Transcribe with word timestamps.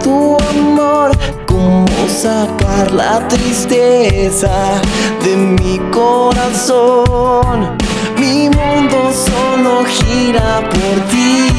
tu 0.00 0.36
amor? 0.50 1.10
¿Cómo 1.46 1.86
sacar 2.08 2.90
la 2.92 3.28
tristeza 3.28 4.80
de 5.22 5.36
mi 5.36 5.78
corazón? 5.90 7.76
Mi 8.18 8.48
mundo 8.48 9.12
solo 9.12 9.84
gira 9.84 10.66
por 10.70 11.00
ti. 11.10 11.52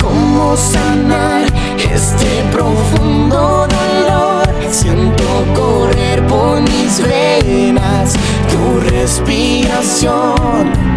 ¿Cómo 0.00 0.56
sanar 0.56 1.44
este 1.78 2.42
profundo 2.52 3.68
dolor? 3.78 4.48
Siento 4.70 5.46
correr 5.54 6.26
por 6.26 6.60
mis 6.60 7.00
venas 7.02 8.14
tu 8.50 8.80
respiración. 8.90 10.89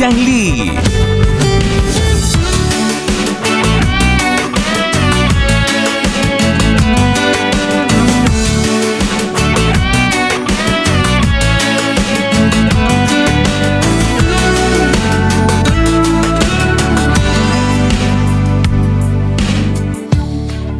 Yang. 0.00 0.16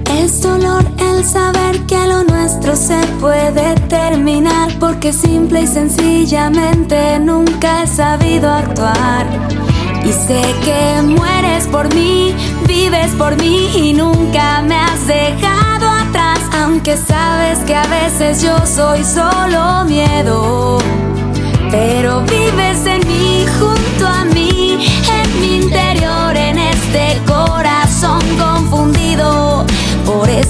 Es 0.08 0.40
dolor 0.40 0.82
el 0.98 1.24
saber 1.26 1.84
que 1.86 1.99
nuestro 2.60 2.76
se 2.76 3.06
puede 3.20 3.74
terminar 3.88 4.70
porque 4.78 5.12
simple 5.12 5.62
y 5.62 5.66
sencillamente 5.66 7.18
nunca 7.18 7.82
he 7.82 7.86
sabido 7.86 8.50
actuar. 8.50 9.26
Y 10.04 10.12
sé 10.12 10.42
que 10.64 11.02
mueres 11.02 11.66
por 11.68 11.92
mí, 11.94 12.34
vives 12.66 13.12
por 13.12 13.36
mí 13.36 13.70
y 13.74 13.92
nunca 13.94 14.62
me 14.62 14.74
has 14.74 15.06
dejado 15.06 15.88
atrás, 15.88 16.40
aunque 16.62 16.96
sabes 16.96 17.60
que 17.60 17.74
a 17.74 17.86
veces 17.86 18.42
yo 18.42 18.54
soy 18.66 19.04
solo 19.04 19.84
miedo. 19.86 20.78
Pero 21.70 22.20
vives 22.22 22.84
en 22.84 23.06
mí, 23.06 23.46
junto 23.58 24.06
a 24.06 24.24
mí, 24.24 24.49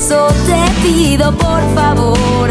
eso 0.00 0.28
te 0.47 0.65
pido, 0.83 1.31
por 1.37 1.61
favor, 1.75 2.50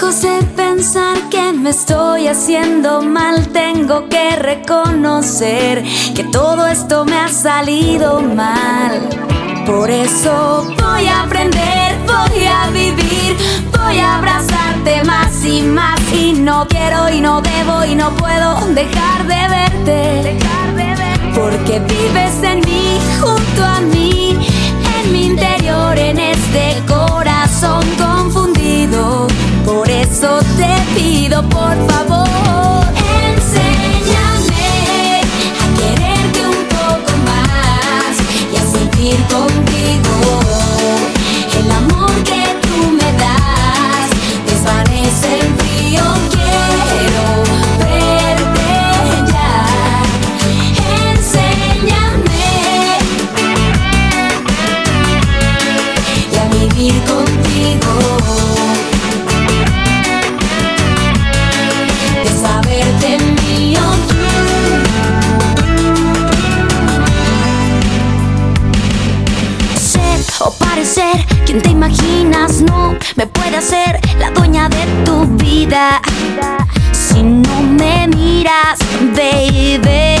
Lejos 0.00 0.22
de 0.22 0.42
pensar 0.56 1.28
que 1.28 1.52
me 1.52 1.68
estoy 1.68 2.26
haciendo 2.26 3.02
mal, 3.02 3.48
tengo 3.48 4.08
que 4.08 4.34
reconocer 4.34 5.84
que 6.14 6.24
todo 6.24 6.66
esto 6.66 7.04
me 7.04 7.18
ha 7.18 7.28
salido 7.28 8.22
mal. 8.22 9.10
Por 9.66 9.90
eso 9.90 10.66
voy 10.80 11.06
a 11.06 11.24
aprender, 11.24 11.98
voy 12.06 12.46
a 12.46 12.70
vivir, 12.70 13.36
voy 13.76 13.98
a 13.98 14.16
abrazarte 14.16 15.04
más 15.04 15.44
y 15.44 15.60
más. 15.64 16.00
Y 16.14 16.32
no 16.32 16.66
quiero 16.66 17.10
y 17.10 17.20
no 17.20 17.42
debo 17.42 17.84
y 17.84 17.94
no 17.94 18.10
puedo 18.16 18.54
dejar 18.68 19.26
de 19.26 19.48
verte. 19.48 20.38
Porque 21.34 21.78
vives 21.78 22.42
en 22.42 22.60
mí, 22.60 22.98
junto 23.20 23.62
a 23.62 23.80
mí, 23.80 24.34
en 24.96 25.12
mi 25.12 25.26
interior, 25.26 25.98
en 25.98 26.18
este 26.18 26.82
corazón 26.88 27.84
eso 30.10 30.38
te 30.56 31.00
pido, 31.00 31.42
por 31.48 31.76
favor, 31.88 32.28
no 72.10 72.96
me 73.16 73.26
puede 73.26 73.56
hacer 73.56 74.00
la 74.18 74.30
dueña 74.30 74.68
de 74.68 74.84
tu 75.04 75.26
vida. 75.36 76.00
Si 76.92 77.22
no 77.22 77.62
me 77.62 78.08
miras, 78.08 78.78
baby. 79.14 80.18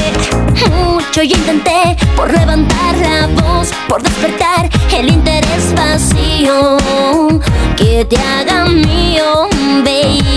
Mucho 0.70 1.22
yo 1.22 1.36
intenté 1.36 1.96
por 2.16 2.32
levantar 2.32 2.96
la 2.98 3.26
voz, 3.42 3.70
por 3.88 4.02
despertar 4.02 4.68
el 4.96 5.10
interés 5.10 5.74
vacío 5.74 6.78
que 7.76 8.04
te 8.04 8.16
haga 8.16 8.66
mío, 8.66 9.48
baby. 9.84 10.29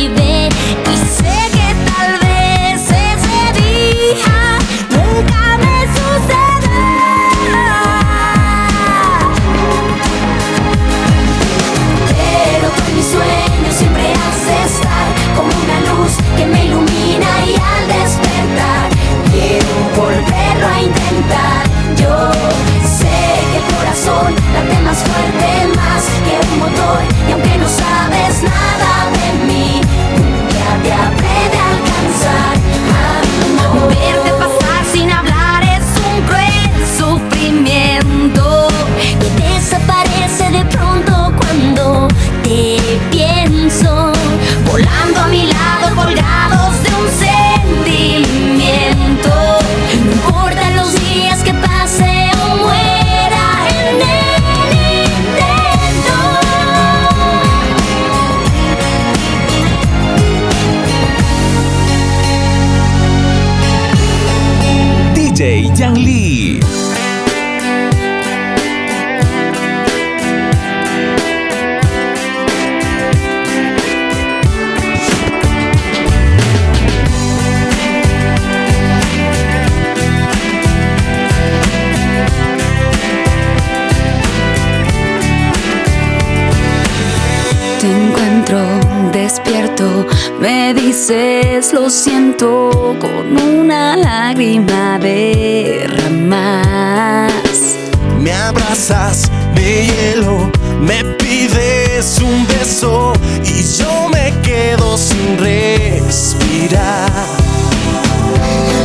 lo 91.73 91.89
siento 91.89 92.95
con 92.97 93.35
una 93.37 93.97
lágrima 93.97 94.97
derramas. 94.99 96.39
Me 98.21 98.31
abrazas 98.31 99.29
de 99.53 99.87
hielo, 99.87 100.49
me 100.79 101.03
pides 101.03 102.21
un 102.21 102.47
beso 102.47 103.11
y 103.43 103.63
yo 103.77 104.07
me 104.13 104.33
quedo 104.43 104.97
sin 104.97 105.37
respirar. 105.39 107.11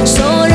Soy 0.04 0.47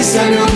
Listen 0.00 0.49